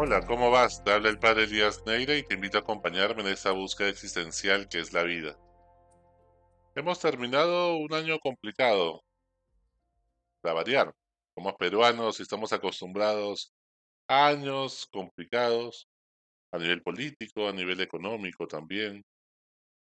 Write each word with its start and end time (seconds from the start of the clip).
Hola, 0.00 0.24
¿cómo 0.24 0.52
vas? 0.52 0.84
Te 0.84 0.92
habla 0.92 1.08
el 1.08 1.18
padre 1.18 1.42
Elías 1.42 1.82
Neira 1.84 2.14
y 2.16 2.22
te 2.22 2.34
invito 2.34 2.56
a 2.56 2.60
acompañarme 2.60 3.22
en 3.22 3.26
esta 3.30 3.50
búsqueda 3.50 3.88
existencial 3.88 4.68
que 4.68 4.78
es 4.78 4.92
la 4.92 5.02
vida. 5.02 5.36
Hemos 6.76 7.00
terminado 7.00 7.76
un 7.78 7.92
año 7.92 8.20
complicado, 8.20 9.02
para 10.40 10.54
variar. 10.54 10.94
Como 11.34 11.52
peruanos 11.56 12.20
estamos 12.20 12.52
acostumbrados 12.52 13.52
a 14.06 14.28
años 14.28 14.86
complicados, 14.92 15.88
a 16.52 16.58
nivel 16.58 16.80
político, 16.80 17.48
a 17.48 17.52
nivel 17.52 17.80
económico 17.80 18.46
también, 18.46 19.02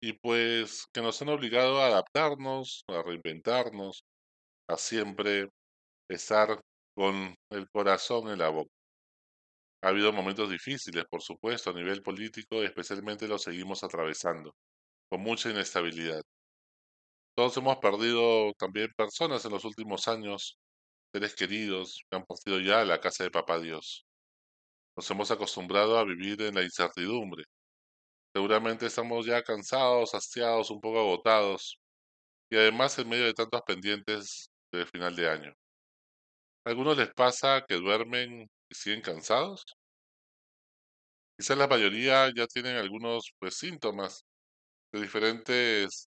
y 0.01 0.13
pues 0.13 0.87
que 0.91 1.03
nos 1.03 1.21
han 1.21 1.29
obligado 1.29 1.79
a 1.79 1.85
adaptarnos, 1.85 2.85
a 2.87 3.03
reinventarnos, 3.03 4.03
a 4.67 4.77
siempre 4.77 5.47
estar 6.09 6.59
con 6.95 7.35
el 7.51 7.69
corazón 7.69 8.29
en 8.29 8.39
la 8.39 8.49
boca. 8.49 8.80
Ha 9.83 9.89
habido 9.89 10.11
momentos 10.13 10.49
difíciles, 10.49 11.05
por 11.09 11.21
supuesto, 11.21 11.69
a 11.69 11.73
nivel 11.73 12.01
político, 12.01 12.63
especialmente 12.63 13.27
lo 13.27 13.37
seguimos 13.37 13.83
atravesando, 13.83 14.55
con 15.09 15.21
mucha 15.21 15.49
inestabilidad. 15.51 16.23
Todos 17.35 17.55
hemos 17.57 17.77
perdido 17.77 18.53
también 18.57 18.89
personas 18.95 19.43
en 19.45 19.51
los 19.51 19.65
últimos 19.65 20.07
años, 20.07 20.57
seres 21.13 21.35
queridos 21.35 22.03
que 22.09 22.17
han 22.17 22.25
partido 22.25 22.59
ya 22.59 22.81
a 22.81 22.85
la 22.85 22.99
casa 23.01 23.23
de 23.25 23.31
Papá 23.31 23.59
Dios. 23.59 24.05
Nos 24.97 25.09
hemos 25.11 25.31
acostumbrado 25.31 25.97
a 25.97 26.05
vivir 26.05 26.41
en 26.41 26.55
la 26.55 26.63
incertidumbre. 26.63 27.43
Seguramente 28.35 28.87
estamos 28.87 29.25
ya 29.25 29.43
cansados, 29.43 30.15
hastiados, 30.15 30.71
un 30.71 30.81
poco 30.81 30.99
agotados, 30.99 31.79
y 32.51 32.57
además 32.57 32.97
en 32.99 33.09
medio 33.09 33.25
de 33.25 33.33
tantos 33.33 33.61
pendientes 33.67 34.49
de 34.71 34.85
final 34.85 35.15
de 35.15 35.29
año. 35.29 35.53
¿A 36.65 36.69
algunos 36.71 36.97
les 36.97 37.13
pasa 37.13 37.63
que 37.67 37.75
duermen 37.75 38.47
y 38.69 38.75
siguen 38.75 39.01
cansados? 39.01 39.63
Quizás 41.41 41.57
la 41.57 41.67
mayoría 41.67 42.31
ya 42.35 42.45
tienen 42.45 42.75
algunos 42.75 43.31
pues, 43.39 43.55
síntomas 43.55 44.25
de 44.93 45.01
diferentes 45.01 46.07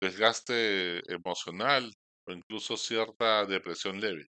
desgaste 0.00 1.00
emocional 1.12 1.90
o 2.28 2.32
incluso 2.32 2.76
cierta 2.76 3.46
depresión 3.46 4.00
leve, 4.00 4.26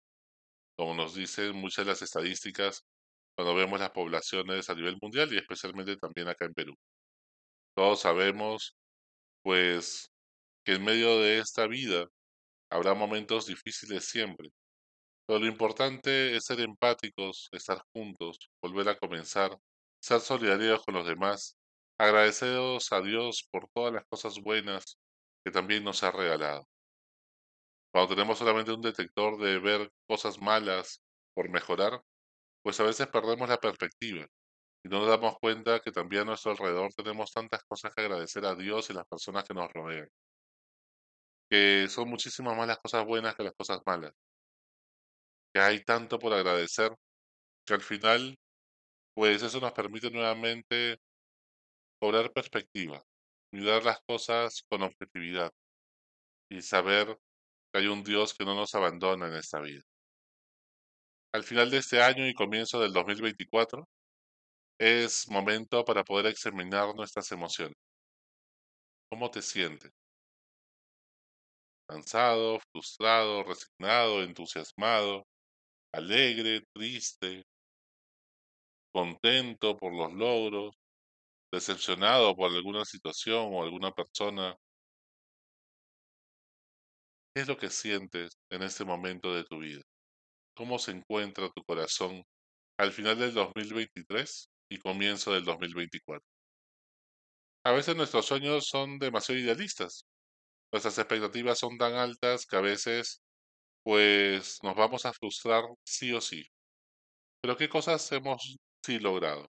como 0.77 0.95
nos 0.95 1.15
dicen 1.15 1.55
muchas 1.55 1.85
de 1.85 1.91
las 1.91 2.01
estadísticas 2.01 2.83
cuando 3.37 3.55
vemos 3.55 3.79
las 3.79 3.91
poblaciones 3.91 4.69
a 4.69 4.75
nivel 4.75 4.97
mundial 5.01 5.33
y 5.33 5.37
especialmente 5.37 5.97
también 5.97 6.27
acá 6.29 6.45
en 6.45 6.53
Perú. 6.53 6.75
Todos 7.75 8.01
sabemos, 8.01 8.75
pues, 9.43 10.09
que 10.65 10.73
en 10.75 10.85
medio 10.85 11.19
de 11.21 11.39
esta 11.39 11.67
vida 11.67 12.07
habrá 12.71 12.93
momentos 12.95 13.47
difíciles 13.47 14.05
siempre, 14.05 14.49
pero 15.27 15.39
lo 15.39 15.47
importante 15.47 16.35
es 16.35 16.45
ser 16.45 16.61
empáticos, 16.61 17.49
estar 17.53 17.81
juntos, 17.93 18.49
volver 18.61 18.89
a 18.89 18.97
comenzar, 18.97 19.57
ser 20.01 20.19
solidarios 20.21 20.83
con 20.85 20.95
los 20.95 21.07
demás, 21.07 21.57
agradecidos 21.97 22.91
a 22.91 23.01
Dios 23.01 23.47
por 23.51 23.69
todas 23.73 23.93
las 23.93 24.05
cosas 24.09 24.39
buenas 24.39 24.97
que 25.43 25.51
también 25.51 25.83
nos 25.83 26.03
ha 26.03 26.11
regalado. 26.11 26.67
Cuando 27.91 28.15
tenemos 28.15 28.37
solamente 28.37 28.71
un 28.71 28.81
detector 28.81 29.37
de 29.39 29.59
ver 29.59 29.91
cosas 30.07 30.39
malas 30.39 31.01
por 31.33 31.49
mejorar, 31.49 32.01
pues 32.63 32.79
a 32.79 32.83
veces 32.83 33.07
perdemos 33.07 33.49
la 33.49 33.57
perspectiva 33.57 34.27
y 34.83 34.89
no 34.89 34.99
nos 34.99 35.09
damos 35.09 35.37
cuenta 35.39 35.79
que 35.79 35.91
también 35.91 36.23
a 36.23 36.25
nuestro 36.25 36.51
alrededor 36.51 36.93
tenemos 36.93 37.31
tantas 37.31 37.63
cosas 37.63 37.93
que 37.93 38.01
agradecer 38.01 38.45
a 38.45 38.55
Dios 38.55 38.89
y 38.89 38.93
las 38.93 39.07
personas 39.07 39.43
que 39.43 39.53
nos 39.53 39.71
rodean. 39.73 40.07
Que 41.49 41.87
son 41.89 42.09
muchísimas 42.09 42.55
más 42.55 42.67
las 42.67 42.79
cosas 42.79 43.05
buenas 43.05 43.35
que 43.35 43.43
las 43.43 43.53
cosas 43.53 43.79
malas. 43.85 44.13
Que 45.53 45.59
hay 45.61 45.83
tanto 45.83 46.19
por 46.19 46.33
agradecer 46.33 46.91
que 47.65 47.73
al 47.75 47.81
final, 47.81 48.37
pues 49.15 49.43
eso 49.43 49.59
nos 49.59 49.71
permite 49.73 50.09
nuevamente 50.11 50.97
cobrar 52.01 52.31
perspectiva, 52.31 53.03
mirar 53.53 53.83
las 53.83 53.99
cosas 54.07 54.63
con 54.69 54.83
objetividad 54.83 55.51
y 56.49 56.61
saber 56.61 57.17
que 57.71 57.79
hay 57.79 57.87
un 57.87 58.03
Dios 58.03 58.33
que 58.33 58.45
no 58.45 58.55
nos 58.55 58.73
abandona 58.75 59.27
en 59.27 59.35
esta 59.35 59.59
vida. 59.59 59.83
Al 61.33 61.43
final 61.43 61.69
de 61.69 61.77
este 61.77 62.01
año 62.01 62.27
y 62.27 62.33
comienzo 62.33 62.79
del 62.79 62.91
2024, 62.91 63.87
es 64.79 65.29
momento 65.29 65.83
para 65.85 66.03
poder 66.03 66.27
examinar 66.27 66.95
nuestras 66.95 67.31
emociones. 67.31 67.75
¿Cómo 69.11 69.29
te 69.29 69.41
sientes? 69.41 69.91
¿Cansado, 71.87 72.59
frustrado, 72.71 73.43
resignado, 73.43 74.23
entusiasmado, 74.23 75.25
alegre, 75.93 76.63
triste, 76.73 77.43
contento 78.91 79.77
por 79.77 79.93
los 79.93 80.13
logros, 80.13 80.75
decepcionado 81.51 82.35
por 82.35 82.51
alguna 82.53 82.85
situación 82.85 83.49
o 83.53 83.63
alguna 83.63 83.91
persona? 83.91 84.55
¿Qué 87.33 87.41
es 87.41 87.47
lo 87.47 87.57
que 87.57 87.69
sientes 87.71 88.37
en 88.51 88.61
este 88.63 88.85
momento 88.85 89.33
de 89.33 89.43
tu 89.43 89.59
vida? 89.59 89.81
¿Cómo 90.55 90.79
se 90.79 90.91
encuentra 90.91 91.49
tu 91.51 91.63
corazón 91.63 92.23
al 92.77 92.91
final 92.93 93.19
del 93.19 93.33
2023 93.33 94.49
y 94.69 94.79
comienzo 94.79 95.33
del 95.33 95.45
2024? 95.45 96.25
A 97.63 97.71
veces 97.71 97.95
nuestros 97.95 98.25
sueños 98.25 98.67
son 98.67 98.99
demasiado 98.99 99.39
idealistas. 99.39 100.05
Nuestras 100.73 100.97
expectativas 100.99 101.59
son 101.59 101.77
tan 101.77 101.93
altas 101.95 102.45
que 102.45 102.57
a 102.57 102.61
veces 102.61 103.21
pues 103.83 104.59
nos 104.63 104.75
vamos 104.75 105.05
a 105.05 105.13
frustrar 105.13 105.63
sí 105.85 106.13
o 106.13 106.21
sí. 106.21 106.43
Pero 107.41 107.57
¿qué 107.57 107.69
cosas 107.69 108.11
hemos 108.13 108.57
sí 108.83 108.99
logrado? 108.99 109.47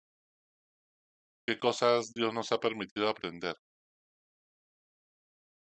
¿Qué 1.48 1.60
cosas 1.60 2.14
Dios 2.14 2.34
nos 2.34 2.52
ha 2.52 2.60
permitido 2.60 3.10
aprender? 3.10 3.56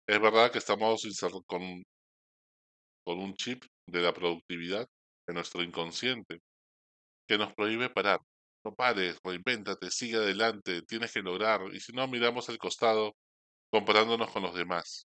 Es 0.08 0.20
verdad 0.22 0.52
que 0.52 0.60
estamos 0.60 1.04
con, 1.48 1.84
con 3.06 3.20
un 3.20 3.34
chip 3.36 3.64
de 3.88 4.02
la 4.02 4.14
productividad 4.14 4.88
de 5.28 5.34
nuestro 5.34 5.64
inconsciente 5.64 6.40
que 7.28 7.38
nos 7.38 7.54
prohíbe 7.54 7.90
parar. 7.90 8.20
No 8.66 8.74
pares, 8.74 9.20
reinvéntate, 9.24 9.92
sigue 9.92 10.18
adelante, 10.18 10.82
tienes 10.84 11.14
que 11.14 11.22
lograr. 11.22 11.62
Y 11.74 11.80
si 11.80 11.94
no, 11.94 12.08
miramos 12.08 12.50
al 12.50 12.58
costado 12.58 13.14
comparándonos 13.72 14.32
con 14.32 14.44
los 14.44 14.56
demás. 14.56 15.08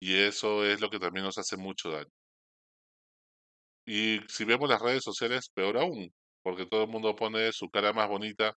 Y 0.00 0.16
eso 0.16 0.64
es 0.64 0.80
lo 0.80 0.90
que 0.90 0.98
también 0.98 1.24
nos 1.24 1.38
hace 1.38 1.56
mucho 1.56 1.90
daño. 1.90 2.10
Y 3.86 4.20
si 4.28 4.44
vemos 4.44 4.68
las 4.68 4.80
redes 4.82 5.02
sociales, 5.04 5.48
peor 5.54 5.78
aún, 5.78 6.12
porque 6.46 6.64
todo 6.64 6.84
el 6.84 6.88
mundo 6.88 7.16
pone 7.16 7.50
su 7.52 7.68
cara 7.68 7.92
más 7.92 8.08
bonita, 8.08 8.54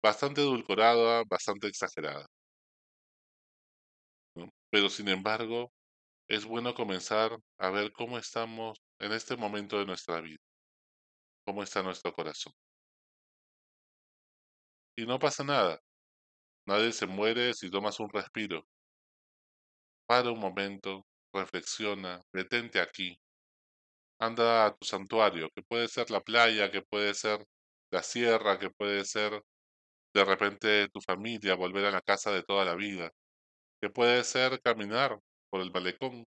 bastante 0.00 0.40
edulcorada, 0.40 1.24
bastante 1.28 1.66
exagerada. 1.66 2.26
Pero 4.70 4.88
sin 4.88 5.08
embargo, 5.08 5.72
es 6.28 6.44
bueno 6.44 6.74
comenzar 6.74 7.36
a 7.58 7.70
ver 7.70 7.92
cómo 7.92 8.18
estamos 8.18 8.78
en 9.00 9.12
este 9.12 9.36
momento 9.36 9.80
de 9.80 9.86
nuestra 9.86 10.20
vida, 10.20 10.38
cómo 11.44 11.64
está 11.64 11.82
nuestro 11.82 12.12
corazón. 12.12 12.52
Y 14.96 15.04
no 15.04 15.18
pasa 15.18 15.42
nada, 15.42 15.80
nadie 16.66 16.92
se 16.92 17.06
muere 17.06 17.54
si 17.54 17.70
tomas 17.70 17.98
un 18.00 18.10
respiro. 18.10 18.64
Para 20.06 20.30
un 20.30 20.38
momento, 20.38 21.04
reflexiona, 21.32 22.20
detente 22.32 22.80
aquí, 22.80 23.18
anda 24.20 24.66
a 24.66 24.74
tu 24.76 24.86
santuario, 24.86 25.50
que 25.54 25.62
puede 25.62 25.88
ser 25.88 26.10
la 26.10 26.20
playa, 26.20 26.70
que 26.70 26.82
puede 26.82 27.14
ser 27.14 27.44
la 27.90 28.02
sierra, 28.02 28.58
que 28.58 28.70
puede 28.70 29.04
ser 29.04 29.42
de 30.14 30.24
repente 30.24 30.88
tu 30.90 31.00
familia, 31.00 31.54
volver 31.56 31.86
a 31.86 31.90
la 31.90 32.00
casa 32.02 32.32
de 32.32 32.42
toda 32.42 32.64
la 32.64 32.74
vida, 32.74 33.10
que 33.80 33.90
puede 33.90 34.24
ser 34.24 34.60
caminar 34.62 35.18
por 35.50 35.60
el 35.60 35.72
malecón, 35.72 36.24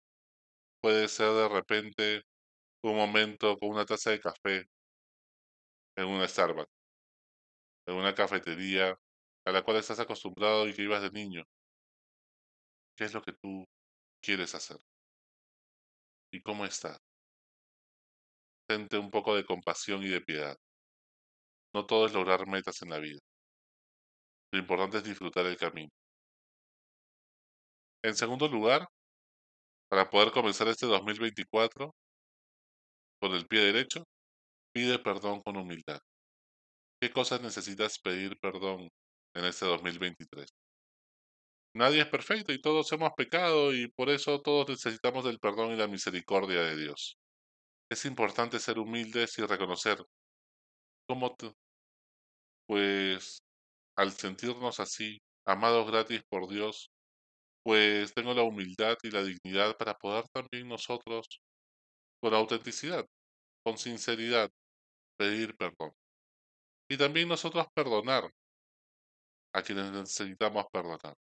puede 0.82 1.08
ser 1.08 1.32
de 1.32 1.48
repente 1.48 2.22
un 2.84 2.96
momento 2.96 3.56
con 3.58 3.70
una 3.70 3.86
taza 3.86 4.10
de 4.10 4.20
café 4.20 4.66
en 5.96 6.06
una 6.06 6.26
Starbucks, 6.28 6.70
en 7.86 7.94
una 7.96 8.14
cafetería 8.14 8.96
a 9.44 9.52
la 9.52 9.62
cual 9.62 9.78
estás 9.78 10.00
acostumbrado 10.00 10.68
y 10.68 10.74
que 10.74 10.82
ibas 10.82 11.02
de 11.02 11.10
niño. 11.10 11.44
¿Qué 12.96 13.04
es 13.04 13.14
lo 13.14 13.22
que 13.22 13.32
tú 13.32 13.64
quieres 14.22 14.54
hacer? 14.54 14.78
¿Y 16.32 16.40
cómo 16.42 16.64
estás? 16.64 17.11
Un 18.70 19.10
poco 19.10 19.34
de 19.34 19.44
compasión 19.44 20.02
y 20.02 20.08
de 20.08 20.20
piedad. 20.20 20.56
No 21.74 21.86
todo 21.86 22.06
es 22.06 22.12
lograr 22.12 22.46
metas 22.46 22.80
en 22.82 22.90
la 22.90 22.98
vida. 22.98 23.20
Lo 24.52 24.60
importante 24.60 24.98
es 24.98 25.04
disfrutar 25.04 25.46
el 25.46 25.56
camino. 25.56 25.90
En 28.04 28.14
segundo 28.14 28.48
lugar, 28.48 28.86
para 29.88 30.10
poder 30.10 30.32
comenzar 30.32 30.68
este 30.68 30.86
2024 30.86 31.94
con 33.20 33.32
el 33.32 33.46
pie 33.46 33.60
derecho, 33.60 34.04
pide 34.74 34.98
perdón 34.98 35.40
con 35.42 35.56
humildad. 35.56 36.00
¿Qué 37.00 37.10
cosas 37.10 37.40
necesitas 37.42 37.98
pedir 37.98 38.38
perdón 38.40 38.88
en 39.34 39.44
este 39.44 39.66
2023? 39.66 40.48
Nadie 41.74 42.02
es 42.02 42.08
perfecto 42.08 42.52
y 42.52 42.60
todos 42.60 42.92
hemos 42.92 43.12
pecado 43.16 43.72
y 43.74 43.88
por 43.88 44.10
eso 44.10 44.40
todos 44.42 44.68
necesitamos 44.68 45.24
del 45.24 45.38
perdón 45.38 45.72
y 45.72 45.76
la 45.76 45.88
misericordia 45.88 46.60
de 46.62 46.76
Dios. 46.76 47.16
Es 47.92 48.06
importante 48.06 48.58
ser 48.58 48.78
humildes 48.78 49.38
y 49.38 49.42
reconocer 49.44 49.98
cómo 51.06 51.36
pues 52.66 53.42
al 53.98 54.12
sentirnos 54.12 54.80
así, 54.80 55.18
amados 55.46 55.90
gratis 55.90 56.22
por 56.30 56.48
Dios, 56.48 56.90
pues 57.62 58.14
tengo 58.14 58.32
la 58.32 58.44
humildad 58.44 58.96
y 59.02 59.10
la 59.10 59.22
dignidad 59.22 59.76
para 59.76 59.92
poder 59.92 60.24
también 60.32 60.68
nosotros, 60.68 61.42
con 62.22 62.32
autenticidad, 62.32 63.04
con 63.62 63.76
sinceridad, 63.76 64.50
pedir 65.18 65.54
perdón. 65.58 65.92
Y 66.90 66.96
también 66.96 67.28
nosotros 67.28 67.66
perdonar 67.74 68.32
a 69.54 69.62
quienes 69.62 69.92
necesitamos 69.92 70.64
perdonar. 70.72 71.14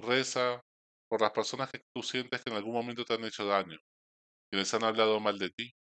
Reza 0.00 0.60
por 1.08 1.20
las 1.20 1.30
personas 1.30 1.70
que 1.70 1.80
tú 1.94 2.02
sientes 2.02 2.42
que 2.42 2.50
en 2.50 2.56
algún 2.56 2.74
momento 2.74 3.04
te 3.04 3.14
han 3.14 3.24
hecho 3.24 3.46
daño, 3.46 3.78
quienes 4.50 4.74
han 4.74 4.82
hablado 4.82 5.20
mal 5.20 5.38
de 5.38 5.50
ti, 5.50 5.72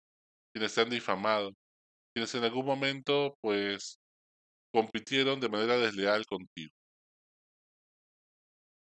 quienes 0.54 0.74
te 0.76 0.82
han 0.82 0.90
difamado, 0.90 1.52
quienes 2.14 2.34
en 2.36 2.44
algún 2.46 2.66
momento 2.66 3.38
pues 3.42 4.00
compitieron 4.74 5.40
de 5.40 5.50
manera 5.50 5.78
desleal 5.78 6.26
contigo. 6.26 6.72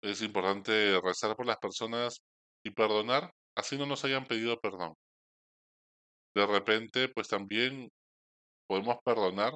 Es 0.02 0.22
importante 0.22 0.98
rezar 1.02 1.36
por 1.36 1.46
las 1.46 1.58
personas 1.58 2.22
y 2.64 2.70
perdonar, 2.70 3.30
así 3.56 3.76
no 3.76 3.86
nos 3.86 4.04
hayan 4.04 4.26
pedido 4.26 4.58
perdón. 4.60 4.94
De 6.36 6.46
repente, 6.46 7.08
pues 7.08 7.28
también 7.28 7.88
podemos 8.68 8.96
perdonar, 9.04 9.52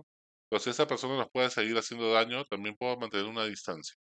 pero 0.50 0.60
si 0.60 0.70
esa 0.70 0.86
persona 0.86 1.16
nos 1.16 1.30
puede 1.30 1.50
seguir 1.50 1.76
haciendo 1.78 2.12
daño, 2.12 2.44
también 2.46 2.76
puedo 2.76 2.96
mantener 2.98 3.26
una 3.26 3.44
distancia. 3.44 3.96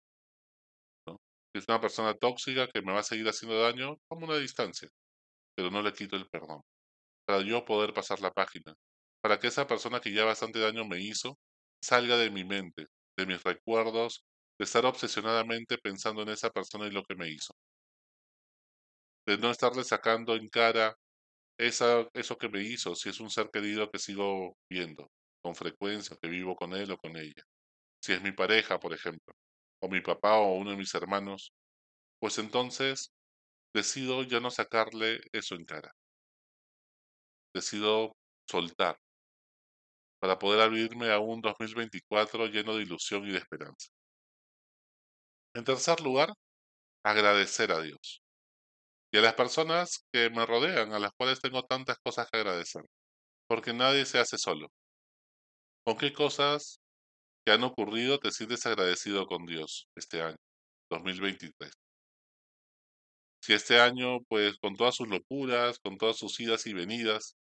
Si 1.53 1.59
es 1.59 1.65
una 1.67 1.79
persona 1.81 2.13
tóxica 2.15 2.67
que 2.67 2.81
me 2.81 2.94
va 2.94 3.01
a 3.01 3.03
seguir 3.03 3.27
haciendo 3.27 3.61
daño, 3.61 3.97
como 4.07 4.25
una 4.25 4.38
distancia, 4.38 4.89
pero 5.56 5.71
no 5.71 5.81
le 5.81 5.94
quito 5.94 6.15
el 6.15 6.27
perdón. 6.29 6.61
Para 7.29 7.43
yo 7.43 7.63
poder 7.63 7.93
pasar 7.93 8.21
la 8.21 8.31
página, 8.31 8.73
para 9.21 9.37
que 9.39 9.49
esa 9.49 9.67
persona 9.67 9.99
que 9.99 10.11
ya 10.11 10.25
bastante 10.25 10.57
daño 10.59 10.83
me 10.85 10.99
hizo 10.99 11.37
salga 11.79 12.17
de 12.17 12.31
mi 12.31 12.43
mente, 12.43 12.87
de 13.17 13.27
mis 13.27 13.43
recuerdos, 13.43 14.25
de 14.57 14.65
estar 14.65 14.83
obsesionadamente 14.87 15.77
pensando 15.77 16.23
en 16.23 16.29
esa 16.29 16.49
persona 16.49 16.87
y 16.87 16.91
lo 16.91 17.03
que 17.03 17.15
me 17.15 17.29
hizo. 17.29 17.53
De 19.25 19.37
no 19.37 19.49
estarle 19.51 19.83
sacando 19.85 20.35
en 20.35 20.49
cara 20.49 20.95
esa, 21.59 22.07
eso 22.13 22.37
que 22.37 22.49
me 22.49 22.63
hizo, 22.63 22.95
si 22.95 23.09
es 23.09 23.19
un 23.21 23.29
ser 23.31 23.49
querido 23.51 23.89
que 23.91 23.99
sigo 23.99 24.57
viendo 24.69 25.11
con 25.43 25.55
frecuencia, 25.55 26.17
que 26.21 26.29
vivo 26.29 26.55
con 26.55 26.73
él 26.75 26.91
o 26.91 26.97
con 26.97 27.17
ella. 27.17 27.43
Si 28.01 28.13
es 28.13 28.21
mi 28.23 28.31
pareja, 28.33 28.79
por 28.79 28.93
ejemplo, 28.93 29.33
o 29.81 29.89
mi 29.89 30.01
papá 30.01 30.37
o 30.39 30.55
uno 30.55 30.71
de 30.71 30.77
mis 30.77 30.93
hermanos, 30.95 31.53
pues 32.19 32.39
entonces 32.39 33.13
decido 33.75 34.23
ya 34.23 34.39
no 34.41 34.51
sacarle 34.51 35.21
eso 35.33 35.55
en 35.55 35.65
cara. 35.65 35.91
Decido 37.53 38.13
soltar 38.47 38.97
para 40.21 40.37
poder 40.37 40.61
abrirme 40.61 41.11
a 41.11 41.19
un 41.19 41.41
2024 41.41 42.47
lleno 42.47 42.75
de 42.75 42.83
ilusión 42.83 43.25
y 43.25 43.31
de 43.31 43.37
esperanza. 43.37 43.89
En 45.55 45.63
tercer 45.63 46.01
lugar, 46.01 46.29
agradecer 47.03 47.71
a 47.71 47.81
Dios 47.81 48.21
y 49.11 49.17
a 49.17 49.21
las 49.21 49.33
personas 49.33 50.05
que 50.13 50.29
me 50.29 50.45
rodean, 50.45 50.93
a 50.93 50.99
las 50.99 51.11
cuales 51.17 51.41
tengo 51.41 51.63
tantas 51.63 51.97
cosas 52.03 52.29
que 52.29 52.37
agradecer, 52.37 52.83
porque 53.47 53.73
nadie 53.73 54.05
se 54.05 54.19
hace 54.19 54.37
solo. 54.37 54.67
¿Con 55.85 55.97
qué 55.97 56.13
cosas 56.13 56.79
que 57.45 57.53
han 57.53 57.63
ocurrido 57.63 58.19
te 58.19 58.31
sientes 58.31 58.65
agradecido 58.65 59.25
con 59.27 59.45
Dios 59.45 59.87
este 59.95 60.21
año, 60.21 60.37
2023? 60.91 61.71
Si 63.41 63.53
este 63.53 63.79
año, 63.79 64.19
pues 64.27 64.57
con 64.59 64.75
todas 64.75 64.95
sus 64.95 65.07
locuras, 65.07 65.79
con 65.79 65.97
todas 65.97 66.17
sus 66.17 66.39
idas 66.39 66.67
y 66.67 66.73
venidas, 66.73 67.35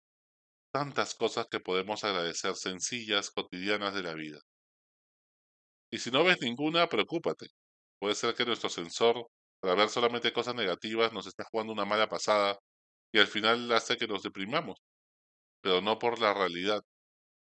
tantas 0.78 1.16
cosas 1.16 1.46
que 1.50 1.58
podemos 1.58 2.04
agradecer 2.04 2.54
sencillas, 2.54 3.30
cotidianas 3.32 3.94
de 3.94 4.02
la 4.04 4.14
vida. 4.14 4.38
Y 5.90 5.98
si 5.98 6.12
no 6.12 6.22
ves 6.22 6.38
ninguna, 6.40 6.88
preocúpate. 6.88 7.48
Puede 7.98 8.14
ser 8.14 8.32
que 8.36 8.44
nuestro 8.44 8.68
sensor, 8.68 9.26
para 9.60 9.74
ver 9.74 9.88
solamente 9.88 10.32
cosas 10.32 10.54
negativas, 10.54 11.12
nos 11.12 11.26
está 11.26 11.42
jugando 11.50 11.72
una 11.72 11.84
mala 11.84 12.08
pasada 12.08 12.58
y 13.12 13.18
al 13.18 13.26
final 13.26 13.72
hace 13.72 13.96
que 13.96 14.06
nos 14.06 14.22
deprimamos. 14.22 14.76
Pero 15.62 15.80
no 15.80 15.98
por 15.98 16.20
la 16.20 16.32
realidad, 16.32 16.80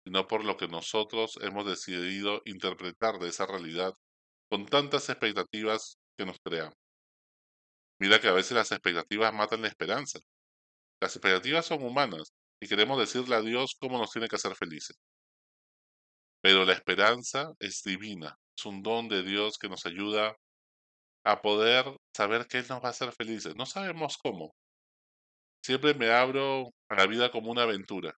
sino 0.07 0.27
por 0.27 0.43
lo 0.43 0.57
que 0.57 0.69
nosotros 0.69 1.39
hemos 1.43 1.67
decidido 1.67 2.41
interpretar 2.47 3.19
de 3.19 3.29
esa 3.29 3.45
realidad 3.45 3.93
con 4.51 4.65
tantas 4.65 5.11
expectativas 5.11 5.99
que 6.17 6.25
nos 6.25 6.39
creamos. 6.43 6.79
Mira 8.01 8.19
que 8.19 8.29
a 8.29 8.33
veces 8.33 8.53
las 8.53 8.73
expectativas 8.73 9.35
matan 9.35 9.61
la 9.61 9.69
esperanza. 9.69 10.21
Las 11.03 11.17
expectativas 11.17 11.67
son 11.67 11.83
humanas 11.83 12.33
y 12.61 12.69
queremos 12.69 12.99
decirle 12.99 13.37
a 13.37 13.41
Dios 13.41 13.77
cómo 13.79 13.99
nos 13.99 14.11
tiene 14.11 14.29
que 14.29 14.37
hacer 14.37 14.55
felices. 14.55 14.97
Pero 16.43 16.65
la 16.65 16.73
esperanza 16.73 17.53
es 17.59 17.83
divina, 17.83 18.37
es 18.57 18.67
un 18.67 18.83
don 18.83 19.09
de 19.09 19.23
Dios 19.23 19.59
que 19.59 19.69
nos 19.69 19.85
ayuda 19.87 20.37
a 21.25 21.43
poder 21.43 21.85
saber 22.17 22.47
que 22.47 22.59
Él 22.59 22.67
nos 22.69 22.83
va 22.83 22.89
a 22.89 22.91
hacer 22.91 23.13
felices. 23.13 23.55
No 23.57 23.67
sabemos 23.67 24.17
cómo. 24.17 24.55
Siempre 25.65 25.95
me 25.95 26.11
abro 26.11 26.71
a 26.89 26.95
la 26.95 27.07
vida 27.07 27.31
como 27.33 27.51
una 27.51 27.65
aventura, 27.65 28.15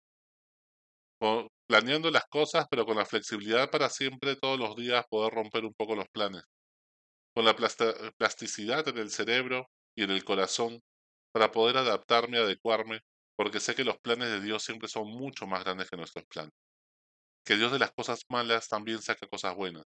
planeando 1.66 2.10
las 2.10 2.26
cosas, 2.26 2.66
pero 2.70 2.84
con 2.84 2.96
la 2.96 3.06
flexibilidad 3.06 3.70
para 3.70 3.88
siempre, 3.88 4.36
todos 4.36 4.58
los 4.58 4.76
días, 4.76 5.06
poder 5.08 5.32
romper 5.32 5.64
un 5.64 5.72
poco 5.74 5.96
los 5.96 6.08
planes. 6.08 6.42
Con 7.34 7.46
la 7.46 7.56
plasticidad 7.56 8.86
en 8.88 8.98
el 8.98 9.10
cerebro 9.10 9.66
y 9.96 10.02
en 10.02 10.10
el 10.10 10.24
corazón 10.24 10.80
para 11.32 11.50
poder 11.50 11.78
adaptarme, 11.78 12.38
adecuarme, 12.38 13.00
porque 13.38 13.60
sé 13.60 13.74
que 13.74 13.84
los 13.84 13.98
planes 14.00 14.28
de 14.30 14.42
Dios 14.42 14.64
siempre 14.64 14.88
son 14.90 15.08
mucho 15.08 15.46
más 15.46 15.64
grandes 15.64 15.88
que 15.88 15.96
nuestros 15.96 16.26
planes. 16.26 16.52
Que 17.44 17.56
Dios 17.56 17.72
de 17.72 17.78
las 17.78 17.92
cosas 17.92 18.20
malas 18.30 18.68
también 18.68 19.00
saca 19.00 19.26
cosas 19.28 19.54
buenas 19.56 19.84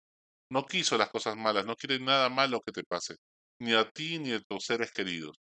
no 0.50 0.66
quiso 0.66 0.98
las 0.98 1.10
cosas 1.10 1.36
malas, 1.36 1.64
no 1.64 1.76
quiere 1.76 2.00
nada 2.00 2.28
malo 2.28 2.60
que 2.60 2.72
te 2.72 2.82
pase, 2.84 3.16
ni 3.60 3.72
a 3.74 3.88
ti 3.88 4.18
ni 4.18 4.32
a 4.32 4.40
tus 4.40 4.64
seres 4.64 4.92
queridos. 4.92 5.36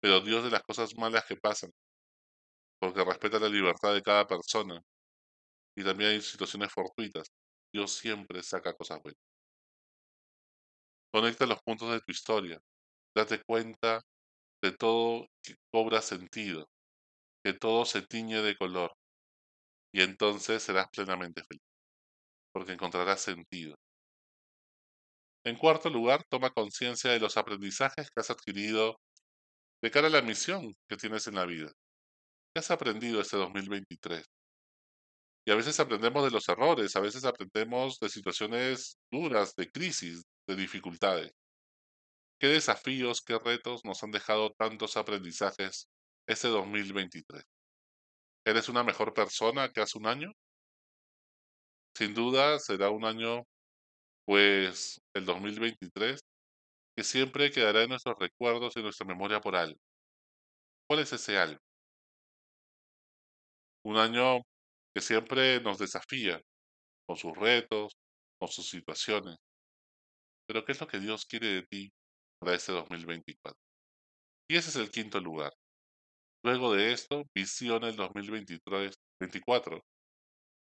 Pero 0.00 0.20
Dios 0.20 0.44
de 0.44 0.50
las 0.50 0.62
cosas 0.62 0.96
malas 0.96 1.24
que 1.26 1.36
pasan, 1.36 1.70
porque 2.80 3.04
respeta 3.04 3.38
la 3.38 3.48
libertad 3.48 3.92
de 3.94 4.02
cada 4.02 4.26
persona, 4.26 4.80
y 5.76 5.84
también 5.84 6.10
hay 6.10 6.22
situaciones 6.22 6.72
fortuitas, 6.72 7.28
Dios 7.72 7.92
siempre 7.92 8.42
saca 8.42 8.72
cosas 8.74 9.00
buenas. 9.02 9.20
Conecta 11.12 11.46
los 11.46 11.60
puntos 11.62 11.90
de 11.90 12.00
tu 12.00 12.12
historia, 12.12 12.60
date 13.16 13.42
cuenta 13.44 14.02
de 14.62 14.72
todo 14.72 15.26
que 15.42 15.54
cobra 15.72 16.02
sentido, 16.02 16.68
que 17.48 17.54
todo 17.54 17.86
se 17.86 18.02
tiñe 18.02 18.42
de 18.42 18.54
color, 18.58 18.92
y 19.90 20.02
entonces 20.02 20.62
serás 20.62 20.86
plenamente 20.92 21.42
feliz, 21.44 21.62
porque 22.52 22.72
encontrarás 22.72 23.22
sentido. 23.22 23.74
En 25.46 25.56
cuarto 25.56 25.88
lugar, 25.88 26.22
toma 26.28 26.50
conciencia 26.50 27.10
de 27.10 27.20
los 27.20 27.38
aprendizajes 27.38 28.10
que 28.10 28.20
has 28.20 28.28
adquirido 28.28 28.96
de 29.82 29.90
cara 29.90 30.08
a 30.08 30.10
la 30.10 30.20
misión 30.20 30.74
que 30.90 30.98
tienes 30.98 31.26
en 31.26 31.36
la 31.36 31.46
vida. 31.46 31.72
¿Qué 32.52 32.58
has 32.58 32.70
aprendido 32.70 33.22
este 33.22 33.38
2023? 33.38 34.26
Y 35.46 35.50
a 35.50 35.54
veces 35.54 35.80
aprendemos 35.80 36.22
de 36.24 36.30
los 36.30 36.46
errores, 36.50 36.96
a 36.96 37.00
veces 37.00 37.24
aprendemos 37.24 37.98
de 37.98 38.10
situaciones 38.10 38.98
duras, 39.10 39.54
de 39.56 39.70
crisis, 39.70 40.22
de 40.46 40.54
dificultades. 40.54 41.32
¿Qué 42.38 42.48
desafíos, 42.48 43.22
qué 43.22 43.38
retos 43.38 43.86
nos 43.86 44.02
han 44.02 44.10
dejado 44.10 44.50
tantos 44.58 44.98
aprendizajes 44.98 45.88
este 46.28 46.48
2023? 46.48 47.42
¿Eres 48.46 48.68
una 48.68 48.84
mejor 48.84 49.14
persona 49.14 49.70
que 49.72 49.80
hace 49.80 49.98
un 49.98 50.06
año? 50.06 50.32
Sin 51.96 52.14
duda 52.14 52.58
será 52.58 52.90
un 52.90 53.04
año 53.04 53.44
pues 54.26 55.00
el 55.14 55.24
2023, 55.24 56.20
que 56.96 57.04
siempre 57.04 57.50
quedará 57.50 57.82
en 57.82 57.90
nuestros 57.90 58.16
recuerdos 58.18 58.76
y 58.76 58.82
nuestra 58.82 59.06
memoria 59.06 59.40
por 59.40 59.56
algo. 59.56 59.78
¿Cuál 60.86 61.00
es 61.00 61.12
ese 61.12 61.38
algo? 61.38 61.60
Un 63.84 63.96
año 63.96 64.42
que 64.94 65.00
siempre 65.00 65.60
nos 65.60 65.78
desafía 65.78 66.40
con 67.06 67.16
sus 67.16 67.36
retos, 67.36 67.96
con 68.38 68.48
sus 68.48 68.68
situaciones. 68.68 69.36
Pero 70.46 70.64
¿qué 70.64 70.72
es 70.72 70.80
lo 70.80 70.86
que 70.88 70.98
Dios 71.00 71.24
quiere 71.24 71.48
de 71.48 71.62
ti 71.62 71.90
para 72.40 72.54
este 72.54 72.72
2024? 72.72 73.58
Y 74.50 74.56
ese 74.56 74.70
es 74.70 74.76
el 74.76 74.90
quinto 74.90 75.20
lugar. 75.20 75.52
Luego 76.42 76.74
de 76.74 76.92
esto, 76.92 77.24
visiona 77.34 77.88
el 77.88 77.96
2023, 77.96 78.96
2024 79.20 79.84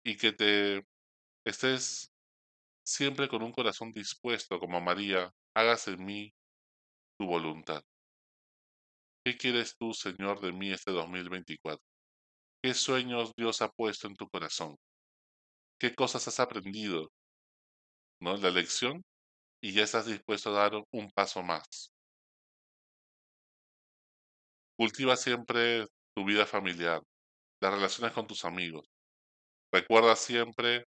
y 0.05 0.17
que 0.17 0.33
te 0.33 0.83
estés 1.45 2.11
siempre 2.85 3.29
con 3.29 3.43
un 3.43 3.53
corazón 3.53 3.93
dispuesto 3.93 4.59
como 4.59 4.81
María, 4.81 5.31
hágase 5.55 5.93
en 5.93 6.05
mí 6.05 6.35
tu 7.19 7.27
voluntad. 7.27 7.83
¿Qué 9.25 9.37
quieres 9.37 9.77
tú, 9.77 9.95
Señor, 9.95 10.41
de 10.41 10.53
mí 10.53 10.73
este 10.73 10.91
2024? 10.91 11.83
¿Qué 12.63 12.75
sueños 12.75 13.33
Dios 13.37 13.63
ha 13.63 13.69
puesto 13.69 14.09
en 14.09 14.17
tu 14.17 14.29
corazón? 14.29 14.77
¿Qué 15.79 15.95
cosas 15.95 16.27
has 16.29 16.41
aprendido? 16.41 17.11
¿No? 18.21 18.37
La 18.37 18.51
lección 18.51 19.03
y 19.63 19.73
ya 19.73 19.85
estás 19.85 20.07
dispuesto 20.07 20.51
a 20.51 20.69
dar 20.69 20.73
un 20.93 21.11
paso 21.13 21.43
más. 21.43 21.92
Cultiva 24.83 25.17
siempre 25.17 25.87
tu 26.13 26.25
vida 26.25 26.45
familiar, 26.45 27.01
las 27.61 27.73
relaciones 27.75 28.13
con 28.15 28.27
tus 28.27 28.45
amigos. 28.45 28.85
Recuerda 29.73 30.17
siempre 30.17 30.87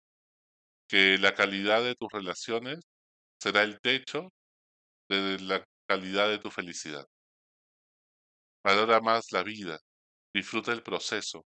que 0.87 1.17
la 1.17 1.35
calidad 1.35 1.83
de 1.83 1.95
tus 1.95 2.11
relaciones 2.11 2.79
será 3.41 3.63
el 3.63 3.81
techo 3.81 4.29
de 5.09 5.39
la 5.39 5.65
calidad 5.87 6.29
de 6.29 6.39
tu 6.39 6.51
felicidad. 6.51 7.05
Valora 8.63 9.01
más 9.01 9.31
la 9.31 9.43
vida, 9.43 9.77
disfruta 10.33 10.71
el 10.71 10.83
proceso, 10.83 11.45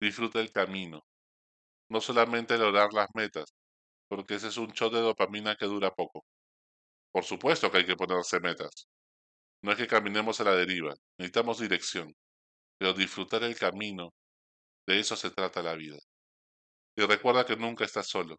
disfruta 0.00 0.40
el 0.40 0.52
camino. 0.52 1.02
No 1.90 2.00
solamente 2.00 2.58
lograr 2.58 2.92
las 2.92 3.08
metas, 3.14 3.54
porque 4.08 4.36
ese 4.36 4.48
es 4.48 4.56
un 4.58 4.68
shot 4.68 4.92
de 4.92 5.00
dopamina 5.02 5.56
que 5.56 5.66
dura 5.66 5.90
poco. 5.92 6.24
Por 7.12 7.24
supuesto 7.24 7.70
que 7.70 7.78
hay 7.78 7.86
que 7.86 7.96
ponerse 7.96 8.40
metas. 8.40 8.88
No 9.66 9.72
es 9.72 9.78
que 9.78 9.88
caminemos 9.88 10.40
a 10.40 10.44
la 10.44 10.54
deriva, 10.54 10.94
necesitamos 11.18 11.58
dirección, 11.58 12.14
pero 12.78 12.94
disfrutar 12.94 13.42
el 13.42 13.58
camino, 13.58 14.14
de 14.86 15.00
eso 15.00 15.16
se 15.16 15.30
trata 15.30 15.60
la 15.60 15.74
vida. 15.74 15.98
Y 16.96 17.04
recuerda 17.04 17.44
que 17.44 17.56
nunca 17.56 17.84
estás 17.84 18.06
solo. 18.06 18.36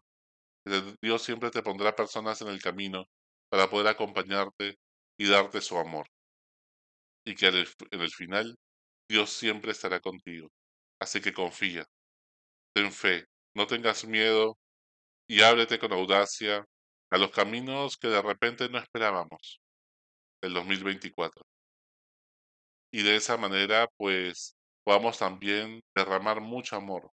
Dios 1.02 1.22
siempre 1.22 1.50
te 1.50 1.62
pondrá 1.62 1.94
personas 1.94 2.40
en 2.40 2.48
el 2.48 2.62
camino 2.62 3.04
para 3.50 3.68
poder 3.68 3.88
acompañarte 3.88 4.76
y 5.18 5.28
darte 5.28 5.60
su 5.60 5.76
amor. 5.76 6.06
Y 7.26 7.34
que 7.34 7.48
en 7.48 8.00
el 8.00 8.10
final 8.10 8.56
Dios 9.06 9.28
siempre 9.28 9.72
estará 9.72 10.00
contigo. 10.00 10.48
Así 10.98 11.20
que 11.20 11.34
confía, 11.34 11.84
ten 12.74 12.90
fe, 12.90 13.26
no 13.54 13.66
tengas 13.66 14.06
miedo 14.06 14.56
y 15.28 15.42
ábrete 15.42 15.78
con 15.78 15.92
audacia 15.92 16.64
a 17.10 17.18
los 17.18 17.30
caminos 17.32 17.98
que 17.98 18.08
de 18.08 18.22
repente 18.22 18.70
no 18.70 18.78
esperábamos, 18.78 19.60
el 20.42 20.54
2024. 20.54 21.44
Y 22.92 23.02
de 23.02 23.16
esa 23.16 23.36
manera, 23.36 23.86
pues, 23.96 24.56
podamos 24.84 25.18
también 25.18 25.80
derramar 25.94 26.40
mucho 26.40 26.76
amor 26.76 27.10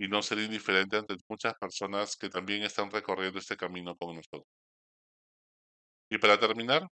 y 0.00 0.08
no 0.08 0.22
ser 0.22 0.38
indiferente 0.38 0.96
ante 0.96 1.16
muchas 1.28 1.54
personas 1.54 2.16
que 2.16 2.28
también 2.28 2.62
están 2.62 2.90
recorriendo 2.90 3.38
este 3.38 3.56
camino 3.56 3.96
con 3.96 4.16
nosotros. 4.16 4.46
Y 6.10 6.18
para 6.18 6.38
terminar, 6.38 6.86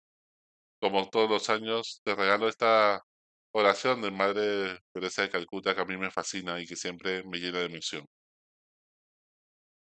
como 0.81 1.09
todos 1.11 1.31
los 1.31 1.51
años, 1.51 2.01
te 2.05 2.15
regalo 2.15 2.49
esta 2.49 3.03
oración 3.53 4.03
de 4.03 4.11
Madre 4.11 4.81
Teresa 4.93 5.23
de 5.23 5.31
Calcuta 5.31 5.75
que 5.75 5.83
a 5.83 5.85
mí 5.87 5.97
me 5.97 6.11
fascina 6.11 6.61
y 6.61 6.67
que 6.67 6.77
siempre 6.77 7.25
me 7.25 7.39
llena 7.39 7.61
de 7.61 7.67
emoción. 7.67 8.07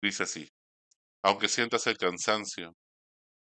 Dice 0.01 0.23
así, 0.23 0.47
aunque 1.23 1.47
sientas 1.49 1.87
el 1.87 1.97
cansancio, 1.97 2.73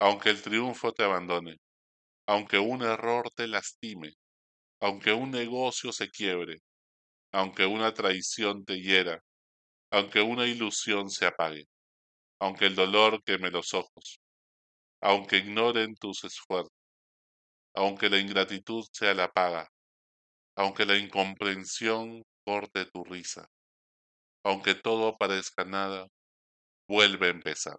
aunque 0.01 0.31
el 0.31 0.43
triunfo 0.43 0.93
te 0.93 1.05
abandone, 1.05 1.59
aunque 2.27 2.59
un 2.59 2.83
error 2.83 3.31
te 3.35 3.47
lastime, 3.49 4.15
aunque 4.81 5.13
un 5.13 5.31
negocio 5.31 5.93
se 5.93 6.11
quiebre, 6.11 6.59
aunque 7.33 7.67
una 7.67 7.95
traición 7.95 8.65
te 8.65 8.81
hiera, 8.81 9.21
aunque 9.93 10.23
una 10.23 10.47
ilusión 10.47 11.11
se 11.11 11.27
apague, 11.27 11.67
aunque 12.41 12.67
el 12.67 12.77
dolor 12.77 13.23
queme 13.25 13.51
los 13.51 13.75
ojos, 13.75 14.21
aunque 15.03 15.39
ignoren 15.39 15.97
tus 15.97 16.25
esfuerzos, 16.25 16.73
aunque 17.75 18.09
la 18.09 18.19
ingratitud 18.19 18.85
sea 18.93 19.15
la 19.15 19.29
paga, 19.29 19.69
aunque 20.57 20.87
la 20.87 20.97
incomprensión 20.97 22.23
corte 22.45 22.87
tu 22.87 23.05
risa, 23.05 23.49
aunque 24.45 24.75
todo 24.75 25.17
parezca 25.17 25.65
nada, 25.65 26.09
vuelve 26.89 27.29
a 27.29 27.31
empezar. 27.31 27.79